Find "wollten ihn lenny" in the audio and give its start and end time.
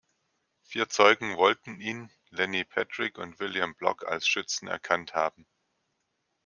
1.37-2.63